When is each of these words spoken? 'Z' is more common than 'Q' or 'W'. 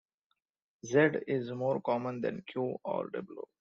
'Z' 0.83 1.25
is 1.27 1.51
more 1.51 1.79
common 1.79 2.21
than 2.21 2.41
'Q' 2.47 2.79
or 2.83 3.11
'W'. 3.11 3.45